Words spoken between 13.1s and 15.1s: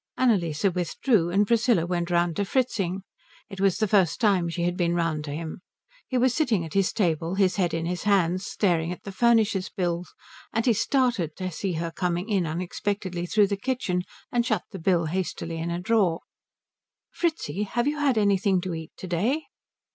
through the kitchen, and shut the bill